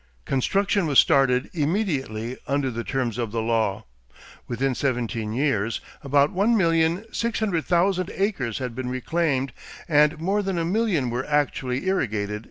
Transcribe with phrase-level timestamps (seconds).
[0.25, 3.85] Construction was started immediately under the terms of the law.
[4.47, 9.53] Within seventeen years about 1,600,000 acres had been reclaimed
[9.87, 12.39] and more than a million were actually irrigated.